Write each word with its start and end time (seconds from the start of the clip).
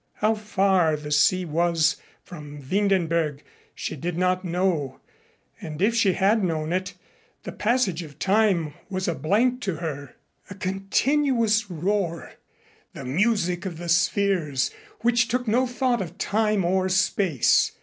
How 0.13 0.33
far 0.33 0.95
the 0.97 1.11
sea 1.11 1.45
was 1.45 1.97
from 2.23 2.59
Windenberg 2.63 3.43
she 3.75 3.95
did 3.95 4.17
not 4.17 4.43
know, 4.43 4.99
and 5.61 5.79
if 5.79 5.93
she 5.93 6.13
had 6.13 6.43
known 6.43 6.73
it, 6.73 6.95
the 7.43 7.51
passage 7.51 8.01
of 8.01 8.17
time 8.17 8.73
was 8.89 9.07
a 9.07 9.13
blank 9.13 9.61
to 9.61 9.75
her 9.75 10.15
a 10.49 10.55
continuous 10.55 11.69
roar, 11.69 12.31
the 12.93 13.05
music 13.05 13.63
of 13.67 13.77
the 13.77 13.89
spheres 13.89 14.71
which 15.01 15.27
took 15.27 15.47
no 15.47 15.67
thought 15.67 16.01
of 16.01 16.17
time 16.17 16.65
or 16.65 16.89
space. 16.89 17.73